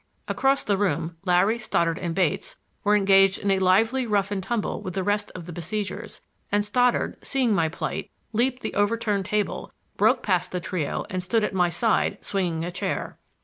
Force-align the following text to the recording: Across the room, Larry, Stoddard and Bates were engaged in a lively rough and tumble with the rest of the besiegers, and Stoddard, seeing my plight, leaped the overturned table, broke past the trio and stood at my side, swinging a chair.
Across 0.27 0.63
the 0.63 0.79
room, 0.79 1.15
Larry, 1.25 1.59
Stoddard 1.59 1.99
and 1.99 2.15
Bates 2.15 2.55
were 2.83 2.95
engaged 2.95 3.37
in 3.37 3.51
a 3.51 3.59
lively 3.59 4.07
rough 4.07 4.31
and 4.31 4.41
tumble 4.41 4.81
with 4.81 4.95
the 4.95 5.03
rest 5.03 5.31
of 5.35 5.45
the 5.45 5.53
besiegers, 5.53 6.21
and 6.51 6.65
Stoddard, 6.65 7.17
seeing 7.21 7.53
my 7.53 7.69
plight, 7.69 8.09
leaped 8.33 8.63
the 8.63 8.73
overturned 8.73 9.25
table, 9.25 9.71
broke 9.97 10.23
past 10.23 10.51
the 10.51 10.59
trio 10.59 11.05
and 11.11 11.21
stood 11.21 11.43
at 11.43 11.53
my 11.53 11.69
side, 11.69 12.17
swinging 12.21 12.65
a 12.65 12.71
chair. 12.71 13.19